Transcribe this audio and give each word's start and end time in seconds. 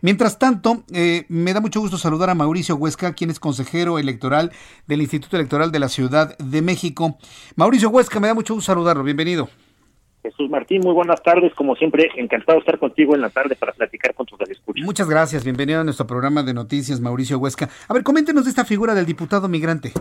Mientras 0.00 0.38
tanto, 0.38 0.84
eh, 0.92 1.24
me 1.28 1.52
da 1.52 1.60
mucho 1.60 1.80
gusto 1.80 1.98
saludar 1.98 2.30
a 2.30 2.34
Mauricio 2.34 2.76
Huesca, 2.76 3.14
quien 3.14 3.30
es 3.30 3.40
consejero 3.40 3.98
electoral 3.98 4.52
del 4.86 5.00
Instituto 5.00 5.36
Electoral 5.36 5.72
de 5.72 5.78
la 5.78 5.88
Ciudad 5.88 6.36
de 6.38 6.62
México. 6.62 7.18
Mauricio 7.56 7.90
Huesca, 7.90 8.20
me 8.20 8.28
da 8.28 8.34
mucho 8.34 8.54
gusto 8.54 8.72
saludarlo. 8.72 9.02
Bienvenido. 9.02 9.48
Jesús 10.22 10.50
Martín, 10.50 10.82
muy 10.82 10.92
buenas 10.92 11.22
tardes. 11.22 11.54
Como 11.54 11.74
siempre, 11.76 12.08
encantado 12.16 12.58
de 12.58 12.60
estar 12.60 12.78
contigo 12.78 13.14
en 13.14 13.20
la 13.20 13.30
tarde 13.30 13.56
para 13.56 13.72
platicar 13.72 14.14
con 14.14 14.26
tus 14.26 14.38
escuchas. 14.48 14.84
Muchas 14.84 15.08
gracias. 15.08 15.44
Bienvenido 15.44 15.80
a 15.80 15.84
nuestro 15.84 16.06
programa 16.06 16.42
de 16.42 16.54
noticias, 16.54 17.00
Mauricio 17.00 17.38
Huesca. 17.38 17.68
A 17.88 17.94
ver, 17.94 18.02
coméntenos 18.02 18.44
de 18.44 18.50
esta 18.50 18.64
figura 18.64 18.94
del 18.94 19.06
diputado 19.06 19.48
migrante. 19.48 19.92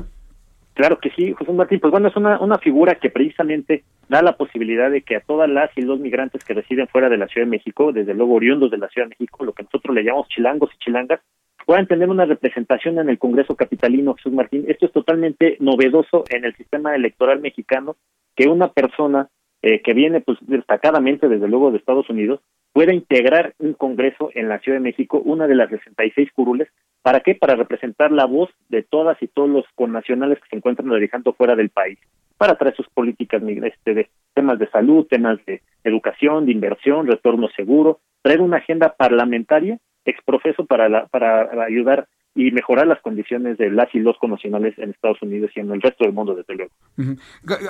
Claro 0.78 1.00
que 1.00 1.10
sí, 1.10 1.34
José 1.34 1.52
Martín. 1.54 1.80
Pues 1.80 1.90
bueno, 1.90 2.08
es 2.08 2.16
una, 2.16 2.40
una 2.40 2.60
figura 2.60 2.94
que 2.94 3.10
precisamente 3.10 3.84
da 4.10 4.22
la 4.22 4.38
posibilidad 4.38 4.92
de 4.92 5.02
que 5.02 5.16
a 5.16 5.22
todas 5.22 5.50
las 5.50 5.76
y 5.76 5.82
los 5.82 6.00
migrantes 6.00 6.44
que 6.44 6.54
residen 6.54 6.88
fuera 6.88 7.10
de 7.10 7.18
la 7.18 7.28
Ciudad 7.28 7.48
de 7.48 7.50
México, 7.50 7.92
desde 7.92 8.14
luego 8.14 8.36
oriundos 8.36 8.70
de 8.70 8.78
la 8.78 8.88
Ciudad 8.88 9.08
de 9.08 9.16
México, 9.20 9.44
lo 9.44 9.54
que 9.54 9.64
nosotros 9.64 9.96
le 9.96 10.04
llamamos 10.04 10.28
chilangos 10.28 10.70
y 10.72 10.78
chilangas, 10.78 11.20
puedan 11.66 11.88
tener 11.88 12.10
una 12.10 12.26
representación 12.26 13.00
en 13.00 13.10
el 13.10 13.18
Congreso 13.18 13.56
Capitalino, 13.56 14.14
Jesús 14.14 14.34
Martín. 14.34 14.66
Esto 14.68 14.86
es 14.86 14.92
totalmente 14.92 15.58
novedoso 15.60 16.26
en 16.30 16.46
el 16.46 16.56
sistema 16.56 16.94
electoral 16.94 17.40
mexicano, 17.40 17.96
que 18.36 18.48
una 18.48 18.68
persona 18.68 19.30
eh, 19.64 19.82
que 19.82 19.96
viene 19.96 20.22
pues 20.22 20.38
destacadamente 20.42 21.28
desde 21.28 21.48
luego 21.48 21.72
de 21.72 21.80
Estados 21.80 22.08
Unidos 22.12 22.42
pueda 22.72 22.94
integrar 22.94 23.56
un 23.58 23.74
Congreso 23.74 24.30
en 24.36 24.48
la 24.48 24.60
Ciudad 24.60 24.78
de 24.78 24.84
México, 24.84 25.20
una 25.26 25.48
de 25.48 25.56
las 25.56 25.72
66 25.72 26.30
curules, 26.34 26.68
¿para 27.02 27.22
qué? 27.22 27.36
Para 27.36 27.56
representar 27.56 28.12
la 28.12 28.26
voz 28.26 28.50
de 28.70 28.84
todas 28.84 29.22
y 29.22 29.28
todos 29.28 29.50
los 29.50 29.66
connacionales 29.76 30.40
que 30.40 30.50
se 30.50 30.56
encuentran 30.58 30.90
radicando 30.90 31.34
fuera 31.34 31.56
del 31.56 31.70
país, 31.70 32.00
para 32.38 32.58
traer 32.58 32.76
sus 32.76 32.88
políticas 32.90 33.42
este, 33.44 33.94
de 33.94 34.10
temas 34.34 34.60
de 34.60 34.70
salud, 34.70 35.08
temas 35.08 35.40
de 35.46 35.62
educación, 35.84 36.46
de 36.46 36.52
inversión, 36.52 37.08
retorno 37.08 37.48
seguro, 37.56 38.00
traer 38.22 38.42
una 38.42 38.58
agenda 38.58 38.94
parlamentaria 38.98 39.80
exprofeso 40.06 40.66
para, 40.66 40.90
la, 40.90 41.08
para 41.08 41.50
ayudar 41.66 42.08
y 42.36 42.52
mejorar 42.52 42.86
las 42.86 43.02
condiciones 43.02 43.58
de 43.58 43.72
las 43.72 43.94
y 43.96 44.00
los 44.00 44.16
connacionales 44.20 44.78
en 44.78 44.92
Estados 44.92 45.22
Unidos 45.22 45.52
y 45.56 45.60
en 45.60 45.72
el 45.72 45.82
resto 45.82 46.04
del 46.04 46.14
mundo, 46.14 46.36
desde 46.36 46.54
luego. 46.56 46.72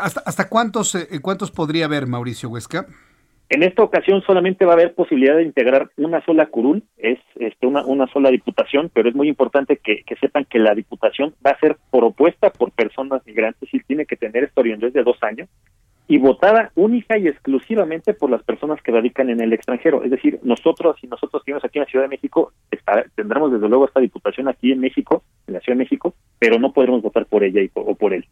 ¿Hasta, 0.01 0.21
hasta 0.25 0.49
cuántos, 0.49 0.93
eh, 0.95 1.07
cuántos 1.21 1.51
podría 1.51 1.85
haber, 1.85 2.05
Mauricio 2.05 2.49
Huesca? 2.49 2.85
En 3.49 3.63
esta 3.63 3.81
ocasión 3.81 4.21
solamente 4.23 4.65
va 4.65 4.73
a 4.73 4.75
haber 4.75 4.93
posibilidad 4.93 5.37
de 5.37 5.43
integrar 5.43 5.89
una 5.95 6.23
sola 6.25 6.47
curul, 6.47 6.83
es 6.97 7.17
este, 7.35 7.65
una, 7.65 7.85
una 7.85 8.05
sola 8.07 8.29
diputación, 8.29 8.91
pero 8.93 9.07
es 9.07 9.15
muy 9.15 9.29
importante 9.29 9.77
que, 9.77 10.03
sepan 10.19 10.43
que 10.45 10.59
la 10.59 10.75
diputación 10.75 11.33
va 11.45 11.51
a 11.51 11.59
ser 11.59 11.77
propuesta 11.89 12.49
por 12.49 12.71
personas 12.71 13.25
migrantes 13.25 13.73
y 13.73 13.79
tiene 13.79 14.05
que 14.05 14.17
tener 14.17 14.43
esta 14.43 14.59
orientación 14.59 14.91
de 14.91 15.03
dos 15.03 15.17
años 15.23 15.47
y 16.09 16.17
votada 16.17 16.71
única 16.75 17.17
y 17.17 17.27
exclusivamente 17.27 18.13
por 18.13 18.29
las 18.29 18.43
personas 18.43 18.81
que 18.81 18.91
radican 18.91 19.29
en 19.29 19.39
el 19.39 19.53
extranjero. 19.53 20.03
Es 20.03 20.11
decir, 20.11 20.39
nosotros 20.43 20.97
y 21.01 21.07
nosotros 21.07 21.43
que 21.45 21.53
aquí 21.53 21.79
en 21.79 21.83
la 21.83 21.89
Ciudad 21.89 22.05
de 22.05 22.09
México 22.09 22.51
tendremos 23.15 23.51
desde 23.51 23.67
luego 23.69 23.85
esta 23.85 24.01
diputación 24.01 24.49
aquí 24.49 24.73
en 24.73 24.81
México, 24.81 25.23
en 25.47 25.53
la 25.53 25.59
Ciudad 25.61 25.77
de 25.77 25.83
México, 25.83 26.13
pero 26.37 26.59
no 26.59 26.73
podremos 26.73 27.01
votar 27.01 27.25
por 27.25 27.45
ella 27.45 27.61
y 27.61 27.69
o 27.73 27.95
por 27.95 28.13
él. 28.13 28.25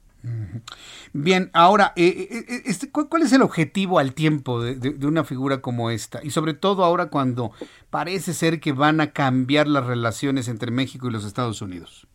Bien, 1.18 1.50
ahora, 1.53 1.94
eh, 1.96 2.28
eh, 2.30 2.38
eh, 2.50 2.62
este, 2.66 2.92
¿cuál 2.92 3.22
es 3.22 3.31
el 3.31 3.42
objetivo 3.42 4.00
al 4.00 4.14
tiempo 4.14 4.62
de, 4.62 4.76
de, 4.76 5.08
una 5.08 5.24
figura 5.24 5.62
como 5.62 5.90
esta? 5.90 6.20
Y 6.22 6.31
sobre 6.31 6.53
todo 6.53 6.84
ahora 6.84 7.06
cuando 7.06 7.52
parece 7.90 8.34
ser 8.34 8.59
que 8.59 8.74
van 8.74 9.00
a 9.00 9.14
cambiar 9.14 9.66
las 9.70 9.88
relaciones 9.88 10.50
entre 10.50 10.72
México 10.72 11.08
y 11.08 11.14
los 11.14 11.26
Estados 11.26 11.62
Unidos. 11.62 12.06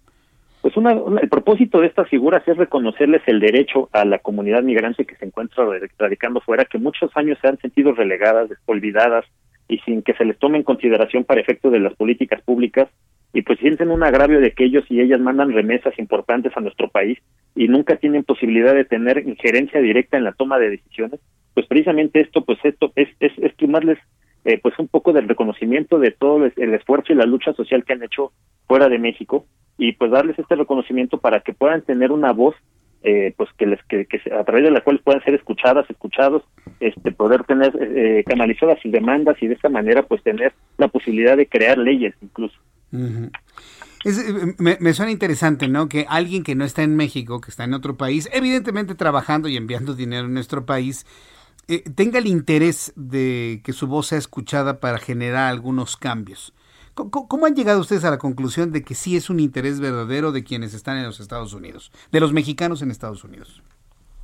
Pues 0.61 0.77
una, 0.77 0.93
el 0.93 1.31
propósito 1.31 1.81
de 1.81 1.87
estas 1.87 2.11
figuras 2.11 2.47
es 2.47 2.59
reconocerles 2.59 3.23
el 3.27 3.41
derecho 3.41 3.89
a 3.93 4.05
la 4.05 4.19
comunidad 4.19 4.63
migrante 4.63 5.07
que 5.07 5.17
se 5.17 5.25
encuentra 5.25 5.65
radicando 5.99 6.43
fuera, 6.43 6.67
que 6.67 6.77
muchos 6.77 7.11
años 7.15 7.39
se 7.41 7.49
han 7.49 7.57
sentido 7.57 7.93
relegadas, 7.93 8.51
olvidadas 8.67 9.25
y 9.67 9.79
sin 9.79 10.03
que 10.03 10.13
se 10.13 10.27
les 10.27 10.39
tome 10.39 10.59
en 10.59 10.65
consideración 10.65 11.25
para 11.25 11.41
efecto 11.41 11.71
de 11.71 11.81
las 11.81 11.95
políticas 11.95 12.43
públicas 12.43 12.87
y 13.33 13.43
pues 13.43 13.59
sienten 13.61 13.91
un 13.91 14.03
agravio 14.03 14.41
de 14.41 14.53
que 14.53 14.65
ellos 14.65 14.85
y 14.89 15.01
ellas 15.01 15.21
mandan 15.21 15.53
remesas 15.53 15.99
importantes 15.99 16.53
a 16.57 16.61
nuestro 16.61 16.89
país 16.89 17.19
y 17.55 17.69
nunca 17.69 17.97
tienen 17.97 18.25
posibilidad 18.25 18.75
de 18.75 18.85
tener 18.85 19.27
injerencia 19.27 19.81
directa 19.81 20.17
en 20.17 20.25
la 20.25 20.33
toma 20.33 20.59
de 20.59 20.71
decisiones, 20.71 21.21
pues 21.55 21.67
precisamente 21.67 22.21
esto, 22.21 22.45
pues 22.45 22.59
esto 22.65 22.93
es, 22.97 23.09
es, 23.21 23.33
es 23.39 23.55
eh, 24.45 24.59
pues 24.63 24.79
un 24.79 24.89
poco 24.89 25.13
del 25.13 25.29
reconocimiento 25.29 25.99
de 25.99 26.13
todo 26.13 26.47
el 26.47 26.75
esfuerzo 26.75 27.13
y 27.13 27.17
la 27.17 27.27
lucha 27.27 27.53
social 27.53 27.85
que 27.85 27.93
han 27.93 28.03
hecho 28.03 28.33
fuera 28.67 28.89
de 28.89 28.99
México 28.99 29.45
y 29.77 29.93
pues 29.93 30.11
darles 30.11 30.39
este 30.39 30.57
reconocimiento 30.57 31.19
para 31.19 31.41
que 31.41 31.53
puedan 31.53 31.83
tener 31.83 32.11
una 32.11 32.33
voz 32.33 32.55
eh, 33.03 33.33
pues 33.37 33.49
que 33.57 33.67
les 33.67 33.83
que, 33.85 34.07
a 34.31 34.45
través 34.45 34.65
de 34.65 34.71
la 34.71 34.83
cual 34.83 35.01
puedan 35.03 35.23
ser 35.25 35.35
escuchadas 35.35 35.89
escuchados 35.89 36.43
este 36.81 37.13
poder 37.13 37.45
tener 37.45 37.73
eh, 37.81 38.25
canalizadas 38.27 38.79
sus 38.81 38.93
demandas 38.93 39.37
y 39.43 39.47
de 39.47 39.55
esta 39.55 39.71
manera 39.71 40.03
pues 40.03 40.23
tener 40.23 40.53
la 40.77 40.89
posibilidad 40.89 41.37
de 41.37 41.47
crear 41.47 41.79
leyes 41.79 42.15
incluso 42.21 42.60
eh, 42.93 44.55
me, 44.59 44.95
suena 44.95 45.13
interesante, 45.13 45.69
¿no? 45.69 45.89
Que 45.89 46.07
alguien 46.09 46.43
que 46.43 46.55
no 46.55 46.65
está 46.65 46.83
en 46.83 46.97
México, 46.97 47.41
que 47.41 47.51
está 47.51 47.65
en 47.65 47.75
otro 47.75 47.97
país, 47.97 48.29
evidentemente 48.33 48.95
trabajando 48.95 49.49
y 49.49 49.57
enviando 49.57 49.95
dinero 49.95 50.27
en 50.27 50.35
nuestro 50.35 50.65
país, 50.65 51.07
eh, 51.69 51.85
tenga 51.95 52.19
el 52.19 52.27
interés 52.27 52.93
de 52.97 53.61
que 53.65 53.73
su 53.73 53.87
voz 53.87 54.09
sea 54.09 54.19
escuchada 54.19 54.81
para 54.81 54.99
generar 54.99 55.51
algunos 55.51 55.97
cambios. 55.97 56.55
¿Cómo, 56.95 57.47
han 57.47 57.55
llegado 57.55 57.81
ustedes 57.81 58.05
a 58.05 58.11
la 58.11 58.19
conclusión 58.19 58.73
de 58.73 58.83
que 58.83 58.95
sí 58.95 59.17
es 59.17 59.31
un 59.31 59.41
interés 59.41 59.81
verdadero 59.81 60.33
de 60.33 60.45
quienes 60.45 60.75
están 60.75 60.99
en 60.99 61.05
los 61.05 61.21
Estados 61.21 61.55
Unidos, 61.55 61.93
de 62.13 62.21
los 62.21 62.33
mexicanos 62.33 62.83
en 62.83 62.91
Estados 62.91 63.25
Unidos? 63.25 63.63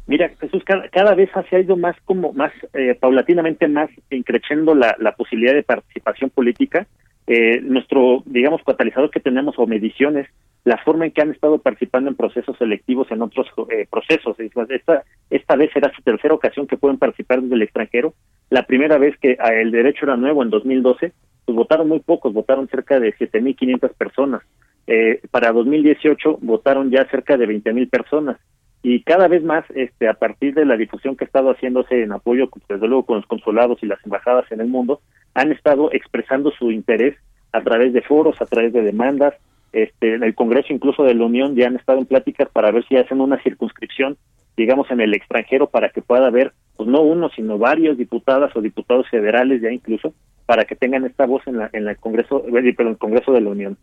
Mira, 0.07 0.31
Jesús, 0.41 0.63
cada, 0.65 1.15
vez 1.15 1.31
se 1.49 1.57
ha 1.57 1.61
ido 1.61 1.77
más 1.77 1.97
como 2.05 2.33
más 2.33 2.53
eh, 2.75 2.95
paulatinamente 3.01 3.67
más 3.67 3.89
increciendo 4.11 4.75
la 4.75 5.15
posibilidad 5.17 5.55
de 5.55 5.63
participación 5.63 6.31
política. 6.31 6.87
Eh, 7.27 7.61
nuestro, 7.61 8.23
digamos, 8.25 8.63
catalizador 8.65 9.11
que 9.11 9.21
tenemos 9.21 9.59
o 9.59 9.67
mediciones 9.67 10.29
la 10.67 10.79
forma 10.79 11.07
en 11.07 11.13
que 11.13 11.23
han 11.23 11.31
estado 11.31 11.59
participando 11.59 12.11
en 12.11 12.17
procesos 12.17 12.59
selectivos 12.59 13.09
en 13.13 13.23
otros 13.23 13.47
eh, 13.71 13.87
procesos. 13.89 14.37
Esta, 14.41 15.05
esta 15.31 15.57
vez 15.57 15.71
será 15.73 15.93
su 15.95 16.03
tercera 16.03 16.35
ocasión 16.35 16.67
que 16.67 16.77
pueden 16.77 16.99
participar 16.99 17.41
desde 17.41 17.55
el 17.55 17.63
extranjero. 17.63 18.15
La 18.51 18.65
primera 18.65 18.99
vez 18.99 19.17
que 19.19 19.37
ah, 19.39 19.55
el 19.55 19.71
derecho 19.71 20.07
era 20.07 20.17
nuevo 20.17 20.43
en 20.43 20.51
2012, 20.51 21.13
pues 21.45 21.57
votaron 21.57 21.89
muy 21.89 22.01
pocos, 22.01 22.33
votaron 22.33 22.67
cerca 22.67 22.99
de 22.99 23.15
7.500 23.15 23.95
personas. 23.95 24.43
Eh, 24.89 25.21
para 25.31 25.53
2018 25.53 26.39
votaron 26.43 26.91
ya 26.91 27.09
cerca 27.11 27.37
de 27.37 27.47
20.000 27.47 27.89
personas. 27.89 28.37
Y 28.83 29.05
cada 29.05 29.29
vez 29.29 29.45
más, 29.45 29.65
este, 29.75 30.09
a 30.09 30.15
partir 30.15 30.55
de 30.55 30.65
la 30.65 30.77
difusión 30.77 31.17
que 31.17 31.25
ha 31.25 31.27
estado 31.27 31.51
haciéndose 31.51 32.03
en 32.03 32.11
apoyo, 32.11 32.51
desde 32.69 32.89
luego, 32.89 33.07
con 33.07 33.17
los 33.19 33.27
consulados 33.27 33.79
y 33.83 33.87
las 33.87 34.05
embajadas 34.05 34.51
en 34.51 34.61
el 34.61 34.67
mundo, 34.67 35.01
han 35.37 35.53
estado 35.53 35.93
expresando 35.93 36.51
su 36.51 36.71
interés 36.71 37.15
a 37.53 37.61
través 37.61 37.93
de 37.93 38.01
foros, 38.01 38.41
a 38.41 38.47
través 38.47 38.73
de 38.73 38.81
demandas, 38.81 39.35
este, 39.73 40.15
en 40.15 40.23
el 40.23 40.35
Congreso 40.35 40.73
incluso 40.73 41.03
de 41.05 41.15
la 41.15 41.27
Unión 41.27 41.55
ya 41.55 41.67
han 41.67 41.77
estado 41.77 41.99
en 41.99 42.07
pláticas 42.07 42.49
para 42.51 42.71
ver 42.71 42.87
si 42.89 42.97
hacen 42.97 43.21
una 43.21 43.41
circunscripción, 43.43 44.17
digamos, 44.57 44.91
en 44.91 45.03
el 45.03 45.13
extranjero 45.13 45.69
para 45.69 45.91
que 45.91 46.01
pueda 46.01 46.29
haber, 46.29 46.53
pues 46.77 46.89
no 46.89 47.03
uno, 47.03 47.29
sino 47.37 47.59
varios 47.59 47.99
diputadas 47.99 48.57
o 48.57 48.63
diputados 48.63 49.07
federales 49.11 49.61
ya 49.61 49.71
incluso, 49.71 50.15
para 50.47 50.65
que 50.65 50.75
tengan 50.75 51.05
esta 51.05 51.27
voz 51.27 51.47
en, 51.47 51.59
la, 51.59 51.69
en 51.75 51.87
el 51.87 51.99
Congreso, 51.99 52.43
eh, 52.47 52.75
perdón, 52.75 52.93
el 52.95 52.99
Congreso 52.99 53.33
de 53.33 53.43
la 53.43 53.51
Unión. 53.51 53.77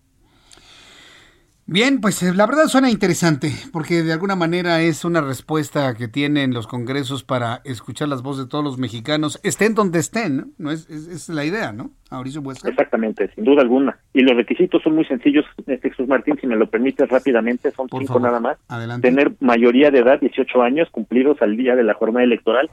Bien, 1.65 2.01
pues 2.01 2.21
eh, 2.23 2.33
la 2.35 2.45
verdad 2.45 2.65
suena 2.65 2.89
interesante, 2.89 3.51
porque 3.71 4.03
de 4.03 4.11
alguna 4.11 4.35
manera 4.35 4.81
es 4.81 5.05
una 5.05 5.21
respuesta 5.21 5.95
que 5.95 6.09
tienen 6.09 6.53
los 6.53 6.67
congresos 6.67 7.23
para 7.23 7.61
escuchar 7.63 8.09
las 8.09 8.21
voces 8.21 8.45
de 8.45 8.49
todos 8.49 8.65
los 8.65 8.77
mexicanos, 8.77 9.39
estén 9.43 9.73
donde 9.73 9.99
estén, 9.99 10.53
¿no? 10.57 10.71
Es, 10.71 10.89
es, 10.89 11.29
la 11.29 11.45
idea, 11.45 11.71
¿no? 11.71 11.91
Mauricio 12.11 12.41
Huesca. 12.41 12.67
Exactamente, 12.67 13.31
sin 13.33 13.45
duda 13.45 13.61
alguna. 13.61 13.97
Y 14.13 14.23
los 14.23 14.35
requisitos 14.35 14.83
son 14.83 14.95
muy 14.95 15.05
sencillos, 15.05 15.45
este, 15.65 15.89
Jesús 15.89 16.05
Martín, 16.05 16.37
si 16.41 16.47
me 16.47 16.57
lo 16.57 16.69
permites 16.69 17.07
rápidamente, 17.07 17.71
son 17.71 17.87
cinco 17.89 18.19
nada 18.19 18.41
más. 18.41 18.57
Adelante. 18.67 19.07
Tener 19.07 19.31
mayoría 19.39 19.89
de 19.89 19.99
edad, 19.99 20.19
18 20.19 20.61
años, 20.61 20.89
cumplidos 20.91 21.41
al 21.41 21.55
día 21.55 21.77
de 21.77 21.83
la 21.83 21.93
jornada 21.93 22.25
electoral, 22.25 22.69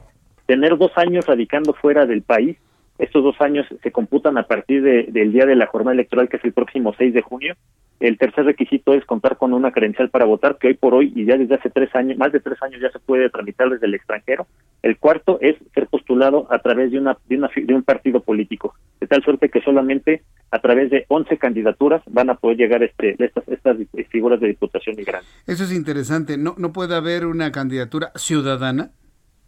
tener 0.47 0.77
dos 0.77 0.91
años 0.97 1.25
radicando 1.25 1.73
fuera 1.73 2.05
del 2.05 2.23
país, 2.23 2.57
estos 3.01 3.23
dos 3.23 3.35
años 3.41 3.65
se 3.81 3.91
computan 3.91 4.37
a 4.37 4.43
partir 4.43 4.83
de, 4.83 5.07
del 5.09 5.33
día 5.33 5.45
de 5.45 5.55
la 5.55 5.65
jornada 5.65 5.93
electoral, 5.93 6.29
que 6.29 6.37
es 6.37 6.45
el 6.45 6.53
próximo 6.53 6.93
6 6.97 7.13
de 7.13 7.21
junio, 7.21 7.55
el 7.99 8.17
tercer 8.17 8.45
requisito 8.45 8.93
es 8.93 9.05
contar 9.05 9.37
con 9.37 9.53
una 9.53 9.71
credencial 9.71 10.09
para 10.09 10.25
votar, 10.25 10.57
que 10.57 10.67
hoy 10.67 10.73
por 10.73 10.95
hoy 10.95 11.13
y 11.15 11.25
ya 11.25 11.37
desde 11.37 11.55
hace 11.55 11.69
tres 11.69 11.93
años, 11.95 12.17
más 12.17 12.31
de 12.31 12.39
tres 12.39 12.61
años 12.63 12.81
ya 12.81 12.89
se 12.91 12.99
puede 12.99 13.29
tramitar 13.29 13.69
desde 13.69 13.85
el 13.85 13.93
extranjero. 13.93 14.47
El 14.81 14.97
cuarto 14.97 15.37
es 15.39 15.55
ser 15.73 15.85
postulado 15.87 16.47
a 16.49 16.59
través 16.59 16.91
de 16.91 16.97
una 16.97 17.15
de, 17.29 17.37
una, 17.37 17.49
de 17.55 17.73
un 17.75 17.83
partido 17.83 18.21
político, 18.21 18.73
de 18.99 19.05
tal 19.05 19.23
suerte 19.23 19.49
que 19.49 19.61
solamente 19.61 20.23
a 20.49 20.59
través 20.59 20.89
de 20.89 21.05
11 21.09 21.37
candidaturas 21.37 22.01
van 22.07 22.31
a 22.31 22.35
poder 22.35 22.57
llegar 22.57 22.81
este, 22.81 23.15
estas, 23.23 23.47
estas 23.47 23.77
figuras 24.09 24.39
de 24.39 24.47
diputación 24.47 24.95
migrante. 24.95 25.27
Eso 25.45 25.63
es 25.63 25.71
interesante. 25.71 26.37
¿No, 26.39 26.55
¿No 26.57 26.73
puede 26.73 26.95
haber 26.95 27.27
una 27.27 27.51
candidatura 27.51 28.11
ciudadana? 28.15 28.89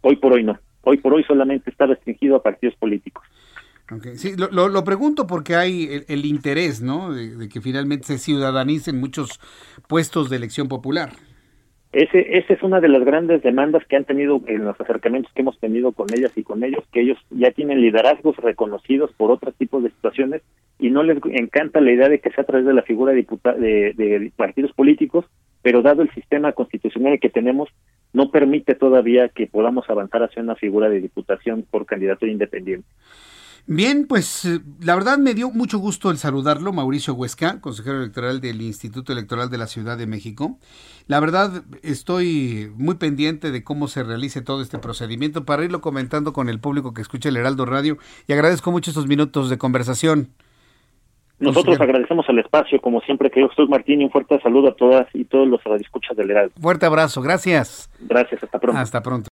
Hoy 0.00 0.16
por 0.16 0.32
hoy 0.32 0.44
no. 0.44 0.58
Hoy 0.82 0.98
por 0.98 1.14
hoy 1.14 1.24
solamente 1.24 1.70
está 1.70 1.86
restringido 1.86 2.36
a 2.36 2.42
partidos 2.42 2.76
políticos. 2.76 3.24
Okay. 3.90 4.16
Sí, 4.16 4.32
lo, 4.36 4.68
lo, 4.68 4.84
pregunto 4.84 5.26
porque 5.26 5.56
hay 5.56 6.04
el, 6.08 6.24
interés, 6.24 6.80
¿no? 6.80 7.12
De, 7.12 7.48
que 7.50 7.60
finalmente 7.60 8.06
se 8.06 8.18
ciudadanicen 8.18 8.98
muchos 8.98 9.40
puestos 9.88 10.30
de 10.30 10.36
elección 10.36 10.68
popular. 10.68 11.10
Ese, 11.92 12.38
esa 12.38 12.54
es 12.54 12.62
una 12.62 12.80
de 12.80 12.88
las 12.88 13.04
grandes 13.04 13.42
demandas 13.42 13.84
que 13.86 13.96
han 13.96 14.04
tenido 14.04 14.40
en 14.46 14.64
los 14.64 14.80
acercamientos 14.80 15.32
que 15.32 15.42
hemos 15.42 15.60
tenido 15.60 15.92
con 15.92 16.08
ellas 16.12 16.32
y 16.34 16.42
con 16.42 16.64
ellos, 16.64 16.82
que 16.92 17.02
ellos 17.02 17.18
ya 17.30 17.52
tienen 17.52 17.82
liderazgos 17.82 18.36
reconocidos 18.38 19.12
por 19.12 19.30
otros 19.30 19.54
tipos 19.54 19.82
de 19.82 19.90
situaciones 19.90 20.42
y 20.78 20.90
no 20.90 21.02
les 21.02 21.18
encanta 21.26 21.80
la 21.80 21.92
idea 21.92 22.08
de 22.08 22.20
que 22.20 22.30
sea 22.30 22.42
a 22.42 22.46
través 22.46 22.66
de 22.66 22.74
la 22.74 22.82
figura 22.82 23.12
de, 23.12 23.22
de 23.22 24.32
partidos 24.34 24.72
políticos, 24.72 25.26
pero 25.62 25.82
dado 25.82 26.02
el 26.02 26.10
sistema 26.14 26.52
constitucional 26.52 27.20
que 27.20 27.30
tenemos, 27.30 27.68
no 28.12 28.30
permite 28.30 28.74
todavía 28.74 29.28
que 29.28 29.46
podamos 29.46 29.88
avanzar 29.88 30.22
hacia 30.22 30.42
una 30.42 30.56
figura 30.56 30.88
de 30.88 31.00
diputación 31.00 31.64
por 31.70 31.86
candidato 31.86 32.26
independiente. 32.26 32.88
Bien, 33.66 34.06
pues 34.06 34.46
la 34.80 34.94
verdad 34.94 35.16
me 35.16 35.32
dio 35.32 35.50
mucho 35.50 35.78
gusto 35.78 36.10
el 36.10 36.18
saludarlo, 36.18 36.72
Mauricio 36.74 37.14
Huesca, 37.14 37.62
consejero 37.62 37.98
electoral 37.98 38.42
del 38.42 38.60
Instituto 38.60 39.12
Electoral 39.12 39.48
de 39.48 39.56
la 39.56 39.66
Ciudad 39.66 39.96
de 39.96 40.06
México. 40.06 40.58
La 41.06 41.18
verdad 41.18 41.62
estoy 41.82 42.70
muy 42.76 42.96
pendiente 42.96 43.50
de 43.50 43.64
cómo 43.64 43.88
se 43.88 44.02
realice 44.02 44.42
todo 44.42 44.60
este 44.60 44.78
procedimiento 44.78 45.46
para 45.46 45.64
irlo 45.64 45.80
comentando 45.80 46.34
con 46.34 46.50
el 46.50 46.60
público 46.60 46.92
que 46.92 47.00
escucha 47.00 47.30
el 47.30 47.38
Heraldo 47.38 47.64
Radio 47.64 47.96
y 48.26 48.34
agradezco 48.34 48.70
mucho 48.70 48.90
estos 48.90 49.06
minutos 49.06 49.48
de 49.48 49.56
conversación. 49.56 50.28
Nosotros 51.38 51.80
agradecemos 51.80 52.26
el 52.28 52.40
espacio, 52.40 52.80
como 52.82 53.00
siempre, 53.00 53.30
que 53.30 53.40
yo 53.40 53.48
soy 53.56 53.66
Martín, 53.66 54.02
y 54.02 54.04
un 54.04 54.10
fuerte 54.10 54.38
saludo 54.40 54.68
a 54.68 54.76
todas 54.76 55.08
y 55.14 55.24
todos 55.24 55.48
los 55.48 55.62
radioescuchas 55.64 56.16
del 56.16 56.30
Heraldo. 56.30 56.54
Fuerte 56.60 56.86
abrazo, 56.86 57.22
gracias. 57.22 57.90
Gracias, 58.00 58.44
hasta 58.44 58.58
pronto. 58.58 58.78
Hasta 58.78 59.02
pronto. 59.02 59.33